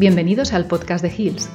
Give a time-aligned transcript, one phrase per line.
[0.00, 1.50] Bienvenidos al podcast de Hills.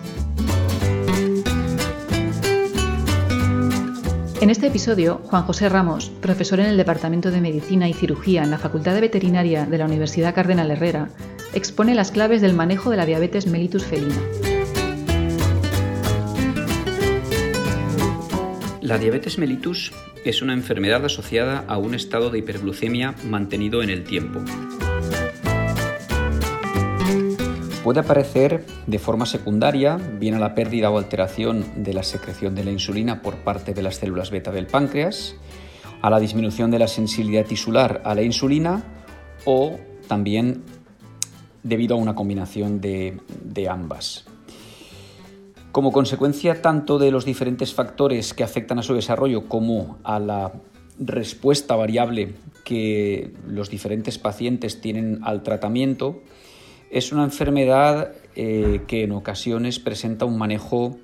[4.39, 8.51] En este episodio, Juan José Ramos, profesor en el Departamento de Medicina y Cirugía en
[8.51, 11.09] la Facultad de Veterinaria de la Universidad Cardenal Herrera,
[11.55, 14.21] expone las claves del manejo de la diabetes mellitus felina.
[18.79, 19.91] La diabetes mellitus
[20.23, 24.43] es una enfermedad asociada a un estado de hiperglucemia mantenido en el tiempo.
[27.85, 32.63] Puede aparecer de forma secundaria, bien a la pérdida o alteración de la secreción de
[32.63, 35.35] la insulina por parte de las células beta del páncreas,
[36.01, 38.83] a la disminución de la sensibilidad tisular a la insulina
[39.45, 40.63] o también
[41.61, 44.25] debido a una combinación de, de ambas.
[45.71, 50.53] Como consecuencia tanto de los diferentes factores que afectan a su desarrollo como a la
[50.97, 56.23] respuesta variable que los diferentes pacientes tienen al tratamiento,
[56.95, 60.97] es una enfermedad eh, que en ocasiones presenta un manejo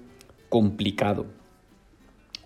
[0.48, 1.25] complicado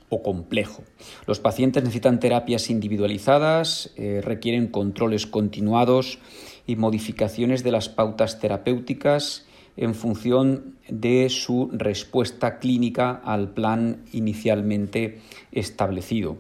[0.10, 0.82] o complejo.
[1.28, 6.18] Los pacientes necesitan terapias individualizadas, eh, requieren controles continuados
[6.66, 9.46] y modificaciones de las pautas terapéuticas
[9.78, 15.20] en función de su respuesta clínica al plan inicialmente
[15.52, 16.38] establecido.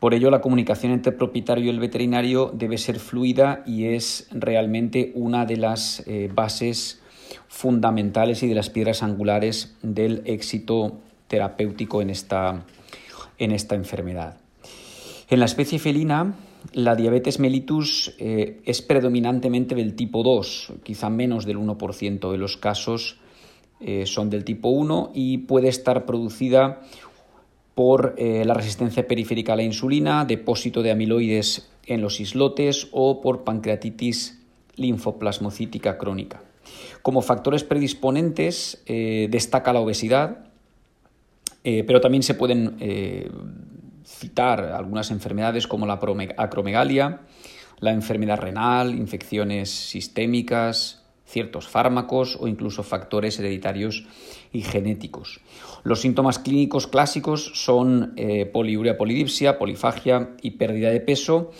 [0.00, 4.28] Por ello, la comunicación entre el propietario y el veterinario debe ser fluida y es
[4.30, 7.00] realmente una de las eh, bases
[7.48, 12.64] fundamentales y de las piedras angulares del éxito terapéutico en esta,
[13.38, 14.38] en esta enfermedad.
[15.28, 16.34] En la especie felina,
[16.72, 22.56] la diabetes mellitus eh, es predominantemente del tipo 2, quizá menos del 1% de los
[22.56, 23.18] casos
[23.80, 26.80] eh, son del tipo 1 y puede estar producida
[27.74, 33.20] por eh, la resistencia periférica a la insulina, depósito de amiloides en los islotes o
[33.20, 34.40] por pancreatitis
[34.76, 36.42] linfoplasmocítica crónica.
[37.02, 40.50] Como factores predisponentes destaca la obesidad,
[41.62, 42.76] pero también se pueden
[44.08, 46.00] citar algunas enfermedades como la
[46.38, 47.20] acromegalia,
[47.78, 54.06] la enfermedad renal, infecciones sistémicas, ciertos fármacos o incluso factores hereditarios
[54.50, 55.40] y genéticos.
[55.84, 61.50] Los síntomas clínicos clásicos son eh, poliuria polidipsia, polifagia y pérdida de peso,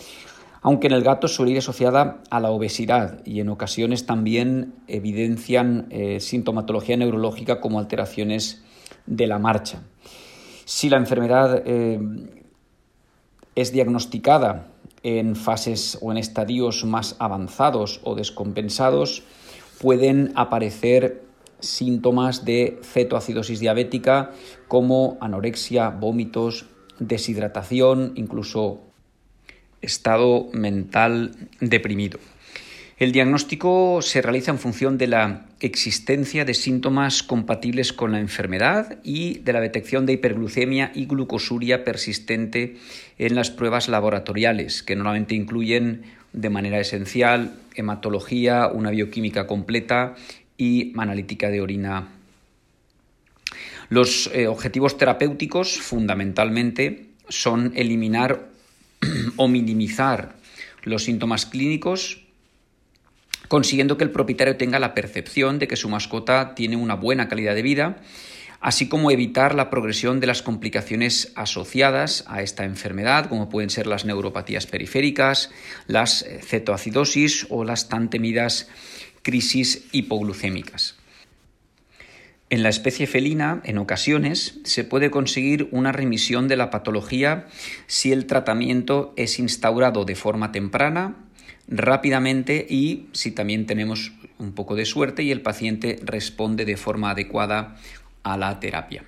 [0.61, 5.87] aunque en el gato suele ir asociada a la obesidad y en ocasiones también evidencian
[5.91, 8.63] eh, sintomatología neurológica como alteraciones
[9.05, 9.83] de la marcha.
[10.69, 11.99] Si la enfermedad eh,
[13.55, 14.67] es diagnosticada
[15.01, 19.23] en fases o en estadios más avanzados o descompensados,
[19.81, 21.23] pueden aparecer
[21.59, 24.29] síntomas de cetoacidosis diabética
[24.67, 26.67] como anorexia, vómitos,
[26.99, 28.81] deshidratación, incluso
[29.81, 31.31] estado mental
[31.61, 32.19] deprimido.
[32.99, 38.99] El diagnóstico se realiza en función de la existencia de síntomas compatibles con la enfermedad
[39.05, 42.75] y de la detección de hiperglucemia y glucosuria persistente
[43.17, 46.01] en las pruebas laboratoriales, que normalmente incluyen
[46.33, 50.15] de manera esencial hematología, una bioquímica completa
[50.57, 52.09] y analítica de orina.
[53.87, 58.49] Los eh, objetivos terapéuticos fundamentalmente son eliminar
[59.37, 60.35] o minimizar
[60.83, 62.25] los síntomas clínicos
[63.49, 67.55] consiguiendo que el propietario tenga la percepción de que su mascota tiene una buena calidad
[67.55, 67.97] de vida,
[68.61, 73.87] así como evitar la progresión de las complicaciones asociadas a esta enfermedad, como pueden ser
[73.87, 75.49] las neuropatías periféricas,
[75.87, 78.69] las eh, cetoacidosis o las tan temidas
[79.23, 80.95] crisis hipoglucémicas.
[82.51, 87.47] En la especie felina, en ocasiones, se puede conseguir una remisión de la patología
[87.87, 91.28] si el tratamiento es instaurado de forma temprana
[91.69, 97.11] rápidamente y si también tenemos un poco de suerte y el paciente responde de forma
[97.11, 97.77] adecuada
[98.23, 99.03] a la terapia.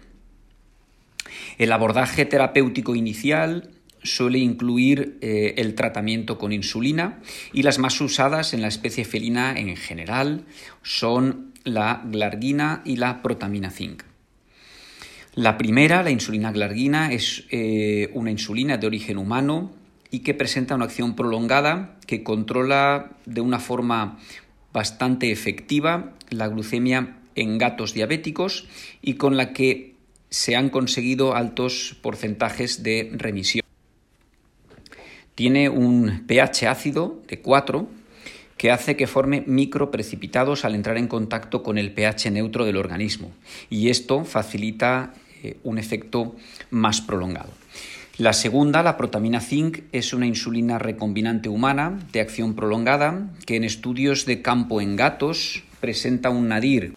[1.58, 3.72] El abordaje terapéutico inicial
[4.04, 7.20] suele incluir eh, el tratamiento con insulina
[7.54, 10.46] y las más usadas en la especie felina en general
[10.82, 14.04] son la glargina y la protamina zinc.
[15.34, 19.72] La primera, la insulina glargina, es eh, una insulina de origen humano
[20.12, 24.20] y que presenta una acción prolongada que controla de una forma
[24.74, 28.68] bastante efectiva la glucemia en gatos diabéticos
[29.02, 29.96] y con la que
[30.30, 33.66] se han conseguido altos porcentajes de remisión.
[35.36, 37.88] Tiene un pH ácido de 4
[38.58, 43.32] que hace que forme microprecipitados al entrar en contacto con el pH neutro del organismo
[43.70, 46.36] y esto facilita eh, un efecto
[46.70, 47.52] más prolongado.
[48.18, 53.64] La segunda, la protamina zinc, es una insulina recombinante humana de acción prolongada que en
[53.64, 56.96] estudios de campo en gatos presenta un nadir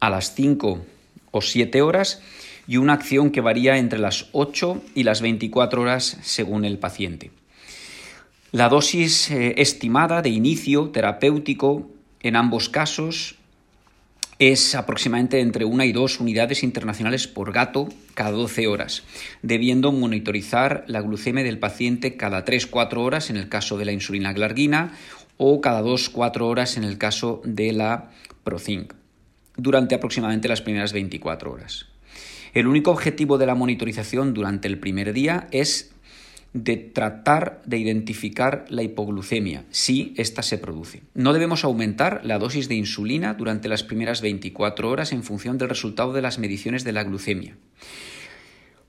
[0.00, 0.84] a las 5
[1.30, 2.22] o 7 horas
[2.66, 7.30] y una acción que varía entre las 8 y las 24 horas según el paciente.
[8.50, 11.90] La dosis eh, estimada de inicio terapéutico
[12.22, 13.37] en ambos casos
[14.38, 19.02] es aproximadamente entre una y dos unidades internacionales por gato cada 12 horas,
[19.42, 24.32] debiendo monitorizar la glucemia del paciente cada 3-4 horas en el caso de la insulina
[24.32, 24.92] glargina
[25.36, 28.10] o cada 2-4 horas en el caso de la
[28.44, 28.94] Prozinc,
[29.56, 31.86] durante aproximadamente las primeras 24 horas.
[32.54, 35.92] El único objetivo de la monitorización durante el primer día es
[36.52, 41.02] de tratar de identificar la hipoglucemia, si ésta se produce.
[41.14, 45.68] No debemos aumentar la dosis de insulina durante las primeras 24 horas en función del
[45.68, 47.56] resultado de las mediciones de la glucemia.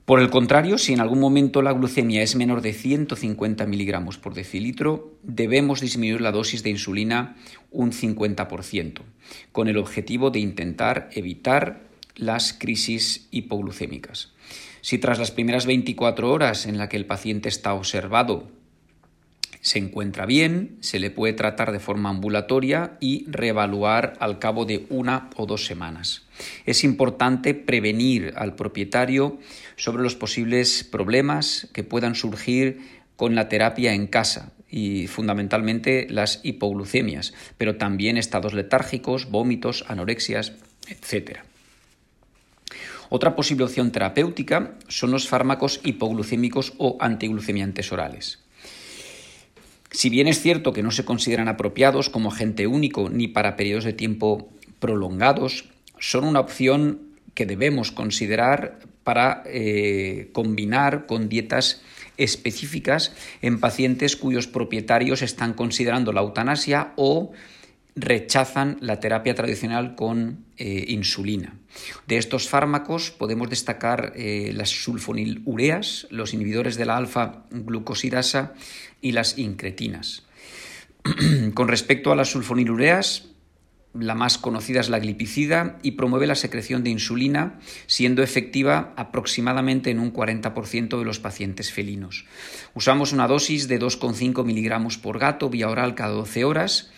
[0.10, 4.34] Por el contrario, si en algún momento la glucemia es menor de 150 miligramos por
[4.34, 7.36] decilitro, debemos disminuir la dosis de insulina
[7.70, 9.02] un 50%,
[9.52, 11.84] con el objetivo de intentar evitar
[12.16, 14.34] las crisis hipoglucémicas.
[14.82, 18.48] Si tras las primeras 24 horas en la que el paciente está observado
[19.62, 24.86] se encuentra bien, se le puede tratar de forma ambulatoria y reevaluar al cabo de
[24.90, 26.26] una o dos semanas.
[26.66, 29.38] Es importante prevenir al propietario
[29.76, 32.80] sobre los posibles problemas que puedan surgir
[33.18, 40.54] con la terapia en casa y fundamentalmente las hipoglucemias, pero también estados letárgicos, vómitos, anorexias,
[40.88, 41.40] etc.
[43.10, 48.40] Otra posible opción terapéutica son los fármacos hipoglucémicos o antiglucemiantes orales.
[49.92, 53.86] Si bien es cierto que no se consideran apropiados como agente único ni para periodos
[53.86, 55.70] de tiempo prolongados,
[56.00, 57.02] son una opción
[57.34, 61.82] que debemos considerar para eh, combinar con dietas
[62.18, 67.32] específicas en pacientes cuyos propietarios están considerando la eutanasia o
[67.96, 71.56] rechazan la terapia tradicional con eh, insulina.
[72.08, 78.54] De estos fármacos podemos destacar eh, las sulfonilureas, los inhibidores de la alfa-glucosidasa
[79.02, 80.24] y las incretinas.
[81.54, 83.30] con respecto a las sulfonilureas,
[83.94, 89.90] la más conocida es la glipicida y promueve la secreción de insulina, siendo efectiva aproximadamente
[89.90, 92.26] en un 40% de los pacientes felinos.
[92.76, 96.92] Usamos una dosis de 2,5 miligramos por gato vía oral cada 12 horas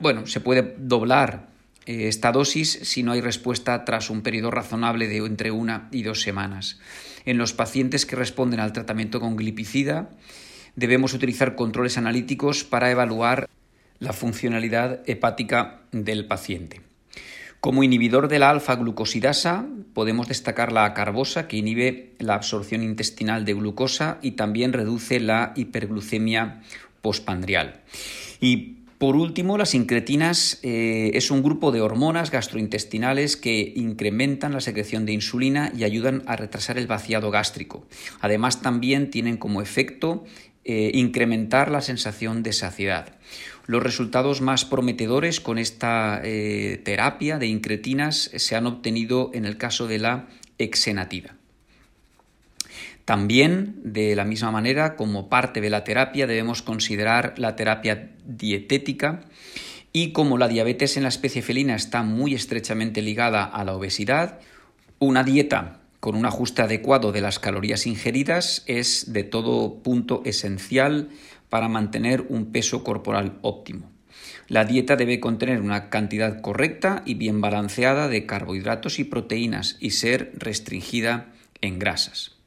[0.00, 1.48] bueno, se puede doblar
[1.86, 6.02] eh, esta dosis si no hay respuesta tras un periodo razonable de entre una y
[6.02, 6.78] dos semanas.
[7.24, 10.10] En los pacientes que responden al tratamiento con glipicida,
[10.74, 13.48] debemos utilizar controles analíticos para evaluar
[13.98, 16.80] la funcionalidad hepática del paciente.
[17.60, 23.52] Como inhibidor de la alfa-glucosidasa podemos destacar la carbosa que inhibe la absorción intestinal de
[23.52, 26.62] glucosa y también reduce la hiperglucemia
[27.02, 27.80] postpandrial.
[28.40, 34.60] Y por último, las incretinas eh, es un grupo de hormonas gastrointestinales que incrementan la
[34.60, 37.86] secreción de insulina y ayudan a retrasar el vaciado gástrico.
[38.20, 40.24] Además, también tienen como efecto
[40.66, 43.16] eh, incrementar la sensación de saciedad.
[43.64, 49.56] Los resultados más prometedores con esta eh, terapia de incretinas se han obtenido en el
[49.56, 51.39] caso de la exenatida.
[53.04, 59.24] También, de la misma manera, como parte de la terapia, debemos considerar la terapia dietética
[59.92, 64.38] y como la diabetes en la especie felina está muy estrechamente ligada a la obesidad,
[64.98, 71.10] una dieta con un ajuste adecuado de las calorías ingeridas es de todo punto esencial
[71.50, 73.90] para mantener un peso corporal óptimo.
[74.48, 79.90] La dieta debe contener una cantidad correcta y bien balanceada de carbohidratos y proteínas y
[79.90, 82.39] ser restringida en grasas.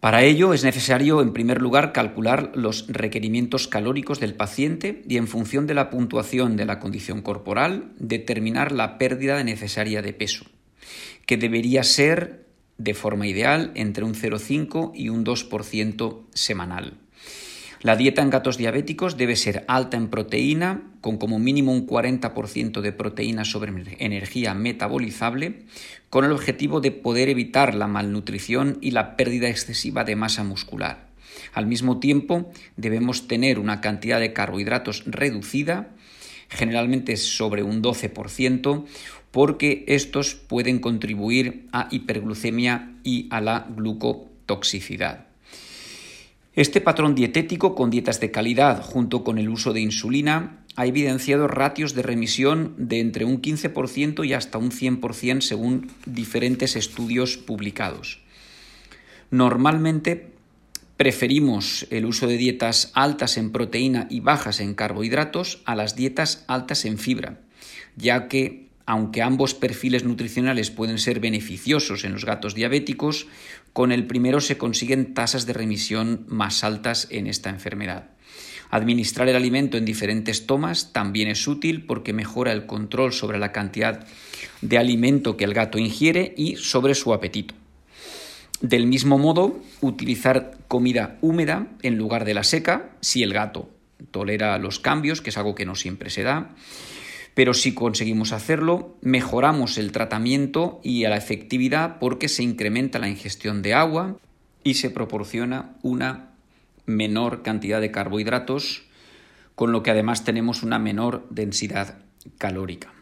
[0.00, 5.26] Para ello es necesario, en primer lugar, calcular los requerimientos calóricos del paciente y, en
[5.26, 10.46] función de la puntuación de la condición corporal, determinar la pérdida necesaria de peso,
[11.26, 16.98] que debería ser, de forma ideal, entre un 0,5 y un 2% semanal.
[17.80, 22.80] La dieta en gatos diabéticos debe ser alta en proteína, con como mínimo un 40%
[22.80, 25.62] de proteína sobre energía metabolizable,
[26.10, 31.06] con el objetivo de poder evitar la malnutrición y la pérdida excesiva de masa muscular.
[31.54, 35.90] Al mismo tiempo, debemos tener una cantidad de carbohidratos reducida,
[36.48, 38.86] generalmente sobre un 12%,
[39.30, 45.27] porque estos pueden contribuir a hiperglucemia y a la glucotoxicidad.
[46.58, 51.46] Este patrón dietético con dietas de calidad junto con el uso de insulina ha evidenciado
[51.46, 58.22] ratios de remisión de entre un 15% y hasta un 100% según diferentes estudios publicados.
[59.30, 60.32] Normalmente
[60.96, 66.44] preferimos el uso de dietas altas en proteína y bajas en carbohidratos a las dietas
[66.48, 67.38] altas en fibra,
[67.94, 73.26] ya que aunque ambos perfiles nutricionales pueden ser beneficiosos en los gatos diabéticos,
[73.78, 78.10] con el primero se consiguen tasas de remisión más altas en esta enfermedad.
[78.70, 83.52] Administrar el alimento en diferentes tomas también es útil porque mejora el control sobre la
[83.52, 84.04] cantidad
[84.62, 87.54] de alimento que el gato ingiere y sobre su apetito.
[88.60, 93.70] Del mismo modo, utilizar comida húmeda en lugar de la seca, si el gato
[94.10, 96.50] tolera los cambios, que es algo que no siempre se da.
[97.38, 103.62] Pero si conseguimos hacerlo, mejoramos el tratamiento y la efectividad porque se incrementa la ingestión
[103.62, 104.16] de agua
[104.64, 106.32] y se proporciona una
[106.84, 108.86] menor cantidad de carbohidratos,
[109.54, 111.98] con lo que además tenemos una menor densidad
[112.38, 112.92] calórica.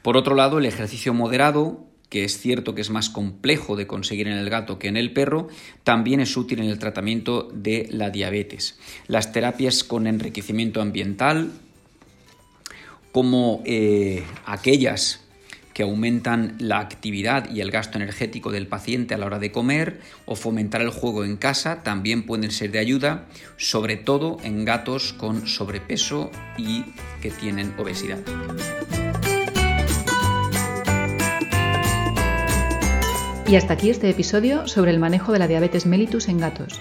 [0.00, 4.26] Por otro lado, el ejercicio moderado, que es cierto que es más complejo de conseguir
[4.26, 5.48] en el gato que en el perro,
[5.84, 8.78] también es útil en el tratamiento de la diabetes.
[9.06, 11.50] Las terapias con enriquecimiento ambiental,
[13.12, 15.20] como eh, aquellas
[15.74, 20.00] que aumentan la actividad y el gasto energético del paciente a la hora de comer
[20.26, 23.26] o fomentar el juego en casa también pueden ser de ayuda,
[23.56, 26.84] sobre todo en gatos con sobrepeso y
[27.20, 28.18] que tienen obesidad.
[33.46, 36.80] Y hasta aquí este episodio sobre el manejo de la diabetes mellitus en gatos.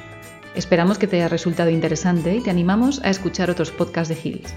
[0.55, 4.53] Esperamos que te haya resultado interesante y te animamos a escuchar otros podcasts de Hills.